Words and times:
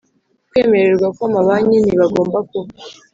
kwemererwa 0.49 1.07
kw 1.15 1.21
Amabanki 1.27 1.77
ntibagomba 1.79 2.37
kuba 2.49 2.69